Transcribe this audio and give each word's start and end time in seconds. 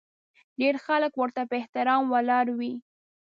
ډېر 0.59 0.75
خلک 0.85 1.11
ورته 1.17 1.41
په 1.49 1.55
احترام 1.61 2.03
ولاړ 2.13 2.45
وي. 2.57 2.73